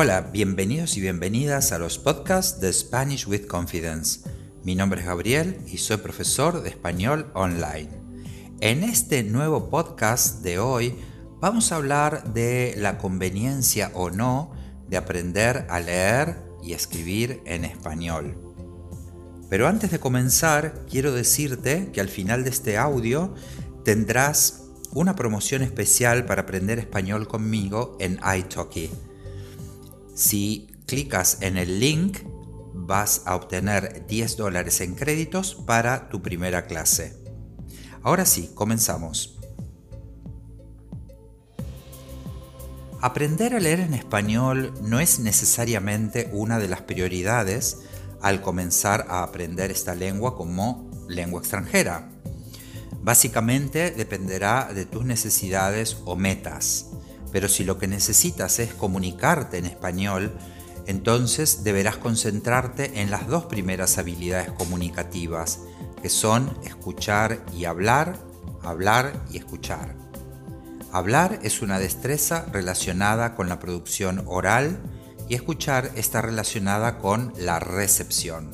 [0.00, 4.20] Hola, bienvenidos y bienvenidas a los podcasts de Spanish with Confidence.
[4.62, 7.88] Mi nombre es Gabriel y soy profesor de español online.
[8.60, 10.94] En este nuevo podcast de hoy
[11.40, 14.52] vamos a hablar de la conveniencia o no
[14.88, 18.38] de aprender a leer y escribir en español.
[19.50, 23.34] Pero antes de comenzar, quiero decirte que al final de este audio
[23.84, 24.62] tendrás
[24.92, 28.90] una promoción especial para aprender español conmigo en italki.
[30.18, 32.18] Si clicas en el link,
[32.74, 37.16] vas a obtener 10 dólares en créditos para tu primera clase.
[38.02, 39.38] Ahora sí, comenzamos.
[43.00, 47.82] Aprender a leer en español no es necesariamente una de las prioridades
[48.20, 52.10] al comenzar a aprender esta lengua como lengua extranjera.
[53.02, 56.86] Básicamente dependerá de tus necesidades o metas.
[57.32, 60.32] Pero si lo que necesitas es comunicarte en español,
[60.86, 65.60] entonces deberás concentrarte en las dos primeras habilidades comunicativas,
[66.00, 68.16] que son escuchar y hablar,
[68.62, 69.94] hablar y escuchar.
[70.90, 74.80] Hablar es una destreza relacionada con la producción oral
[75.28, 78.50] y escuchar está relacionada con la recepción.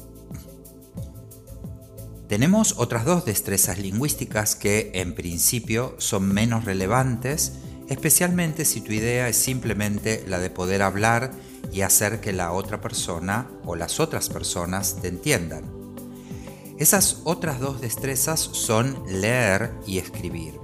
[2.28, 7.52] Tenemos otras dos destrezas lingüísticas que en principio son menos relevantes
[7.88, 11.32] especialmente si tu idea es simplemente la de poder hablar
[11.72, 15.64] y hacer que la otra persona o las otras personas te entiendan.
[16.78, 20.54] Esas otras dos destrezas son leer y escribir.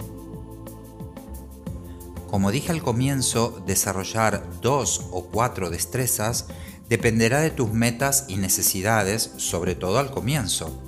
[2.29, 6.47] Como dije al comienzo, desarrollar dos o cuatro destrezas
[6.89, 10.81] dependerá de tus metas y necesidades, sobre todo al comienzo.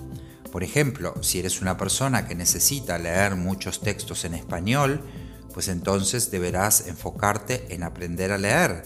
[0.50, 5.00] Por ejemplo, si eres una persona que necesita leer muchos textos en español,
[5.52, 8.84] pues entonces deberás enfocarte en aprender a leer.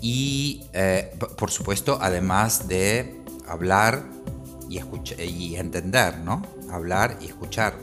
[0.00, 4.04] Y eh, por supuesto, además de hablar
[4.68, 4.80] y,
[5.22, 6.42] y entender, ¿no?
[6.70, 7.74] Hablar y escuchar.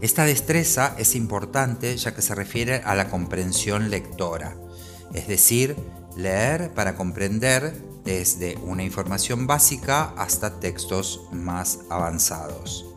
[0.00, 4.56] Esta destreza es importante ya que se refiere a la comprensión lectora,
[5.12, 5.74] es decir,
[6.16, 7.74] leer para comprender
[8.04, 12.87] desde una información básica hasta textos más avanzados.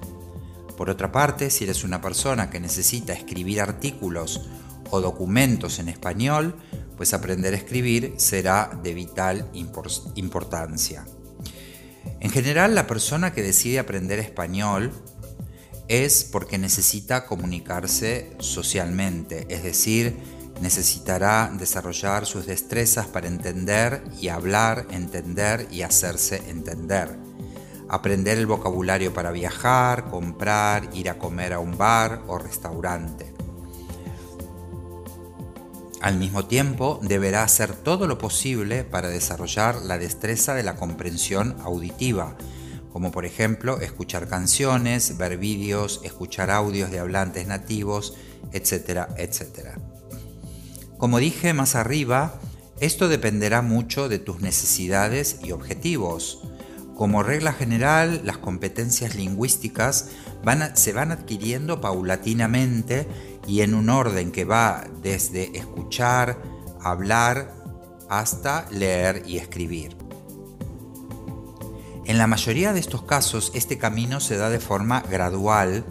[0.81, 4.49] Por otra parte, si eres una persona que necesita escribir artículos
[4.89, 6.55] o documentos en español,
[6.97, 9.47] pues aprender a escribir será de vital
[10.15, 11.05] importancia.
[12.19, 14.91] En general, la persona que decide aprender español
[15.87, 20.17] es porque necesita comunicarse socialmente, es decir,
[20.61, 27.30] necesitará desarrollar sus destrezas para entender y hablar, entender y hacerse entender
[27.91, 33.33] aprender el vocabulario para viajar, comprar, ir a comer a un bar o restaurante.
[35.99, 41.57] Al mismo tiempo, deberá hacer todo lo posible para desarrollar la destreza de la comprensión
[41.63, 42.37] auditiva,
[42.93, 48.15] como por ejemplo escuchar canciones, ver vídeos, escuchar audios de hablantes nativos,
[48.53, 49.75] etcétera, etcétera.
[50.97, 52.39] Como dije más arriba,
[52.79, 56.41] esto dependerá mucho de tus necesidades y objetivos.
[57.01, 60.09] Como regla general, las competencias lingüísticas
[60.75, 63.07] se van adquiriendo paulatinamente
[63.47, 66.39] y en un orden que va desde escuchar,
[66.79, 67.55] hablar,
[68.07, 69.97] hasta leer y escribir.
[72.05, 75.83] En la mayoría de estos casos, este camino se da de forma gradual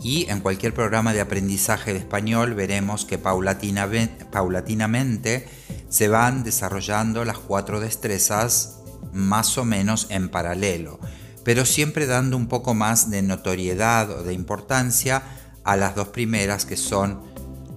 [0.00, 5.48] y en cualquier programa de aprendizaje de español veremos que paulatinamente
[5.88, 8.75] se van desarrollando las cuatro destrezas
[9.16, 11.00] más o menos en paralelo,
[11.42, 15.22] pero siempre dando un poco más de notoriedad o de importancia
[15.64, 17.20] a las dos primeras que son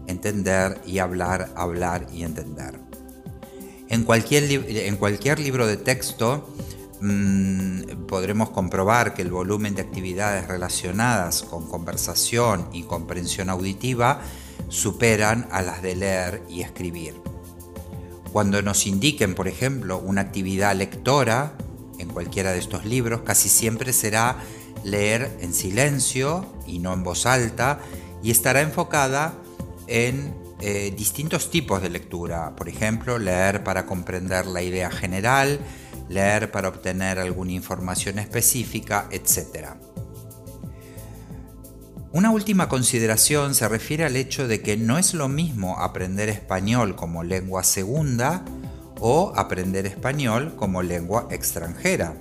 [0.08, 2.80] entender y hablar, hablar y entender.
[3.88, 6.54] En cualquier, en cualquier libro de texto
[7.02, 14.22] mm, podremos comprobar que el volumen de actividades relacionadas con conversación y comprensión auditiva
[14.68, 17.16] superan a las de leer y escribir.
[18.31, 21.53] Cuando nos indiquen, por ejemplo, una actividad lectora
[21.97, 24.37] en cualquiera de estos libros, casi siempre será
[24.84, 27.79] leer en silencio y no en voz alta
[28.23, 29.34] y estará enfocada
[29.87, 32.55] en eh, distintos tipos de lectura.
[32.55, 35.59] Por ejemplo, leer para comprender la idea general,
[36.08, 39.70] leer para obtener alguna información específica, etc.
[42.11, 46.96] Una última consideración se refiere al hecho de que no es lo mismo aprender español
[46.96, 48.44] como lengua segunda
[49.00, 52.16] o aprender español como lengua extranjera.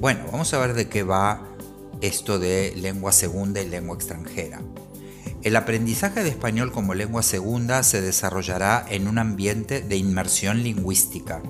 [0.00, 1.42] Bueno, vamos a ver de qué va
[2.00, 4.62] esto de lengua segunda y lengua extranjera.
[5.42, 11.42] El aprendizaje de español como lengua segunda se desarrollará en un ambiente de inmersión lingüística.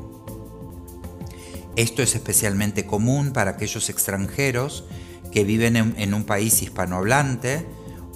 [1.76, 4.86] Esto es especialmente común para aquellos extranjeros
[5.32, 7.66] que viven en, un país hispanohablante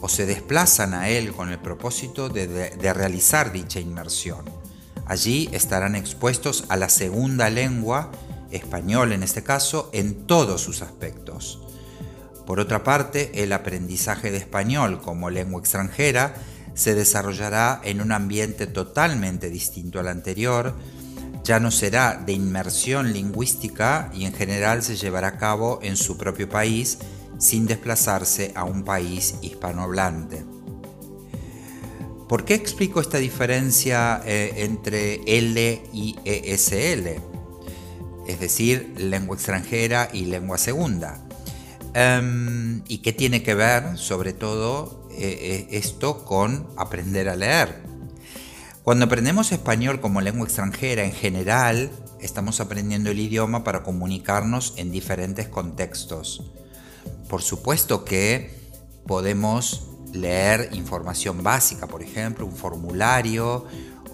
[0.01, 4.45] o se desplazan a él con el propósito de realizar dicha inmersión.
[5.07, 8.11] Allí estarán expuestos a la segunda lengua,
[8.51, 11.61] español en este caso, en todos sus aspectos.
[12.45, 16.35] Por otra parte, el aprendizaje de español como lengua extranjera
[16.75, 20.75] se desarrollará en un ambiente totalmente distinto al anterior,
[21.47, 26.19] ya no será de inmersión lingüística y en general se llevará a cabo en su
[26.19, 26.99] propio país
[27.39, 30.45] sin desplazarse a un país hispanohablante.
[32.29, 37.23] ¿Por qué explico esta diferencia eh, entre L y ESL?
[38.27, 41.25] Es decir, lengua extranjera y lengua segunda.
[41.95, 47.96] Em, ¿Y qué tiene que ver, sobre todo, eh, eh, esto con aprender a leer?
[48.87, 51.91] Cuando aprendemos español como lengua extranjera en general,
[52.21, 56.53] estamos aprendiendo el idioma para comunicarnos en diferentes contextos.
[57.29, 58.57] Por supuesto que
[59.05, 63.65] podemos leer información básica, por ejemplo, un formulario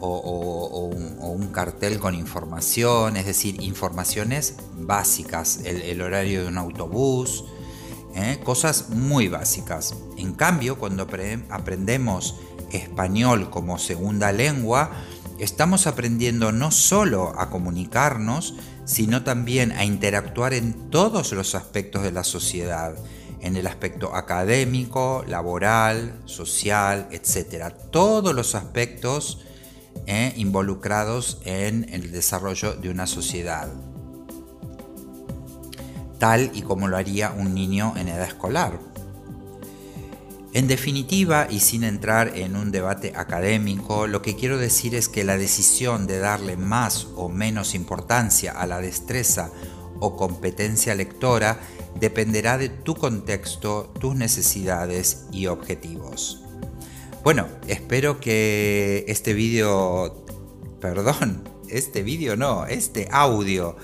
[0.01, 7.45] o, un, cartel con información, es decir, informaciones básicas, el, horario de un autobús,
[8.15, 8.41] ¿eh?
[8.43, 9.95] cosas muy básicas.
[10.17, 11.07] En cambio, cuando
[11.51, 12.37] aprendemos
[12.73, 14.91] español como segunda lengua,
[15.39, 18.55] estamos aprendiendo no solo a comunicarnos,
[18.85, 22.95] sino también a interactuar en todos los aspectos de la sociedad
[23.43, 27.75] en el aspecto académico, laboral, social, etc.
[27.91, 29.41] Todos los aspectos
[30.07, 33.69] eh, involucrados en el desarrollo de una sociedad,
[36.19, 38.92] tal y como lo haría un niño en edad escolar.
[40.55, 45.25] En definitiva, y sin entrar en un debate académico, lo que quiero decir es que
[45.25, 49.51] la decisión de darle más o menos importancia a la destreza
[49.99, 51.59] o competencia lectora
[51.99, 56.43] dependerá de tu contexto, tus necesidades y objetivos.
[57.25, 60.27] Bueno, espero que este vídeo,
[60.81, 63.77] perdón, este vídeo no, este audio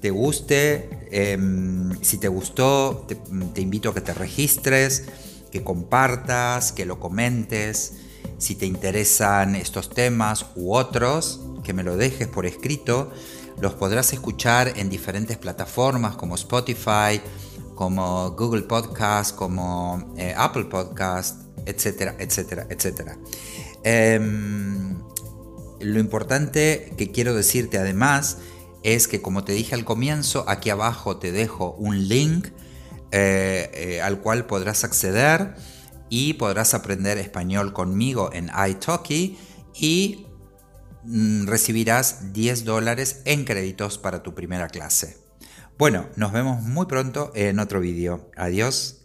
[0.00, 0.90] te guste.
[1.10, 5.06] Em, si te gustó, te, te invito a que te registres,
[5.54, 7.92] que compartas, que lo comentes.
[8.38, 13.12] Si te interesan estos temas u otros, que me lo dejes por escrito.
[13.60, 17.20] Los podrás escuchar en diferentes plataformas como Spotify,
[17.76, 23.16] como Google Podcast, como eh, Apple Podcast, etcétera, etcétera, etcétera.
[23.84, 24.98] Em,
[25.78, 28.38] lo importante que quiero decirte además
[28.82, 32.48] es que como te dije al comienzo, aquí abajo te dejo un link
[33.14, 35.54] eh, eh, al cual podrás acceder
[36.10, 39.38] y podrás aprender español conmigo en italki
[39.74, 40.26] y
[41.04, 45.18] Mm, recibirás 10 dólares en créditos para tu primera clase.
[45.76, 48.30] Bueno, nos vemos muy pronto en otro vídeo.
[48.36, 49.03] Adiós.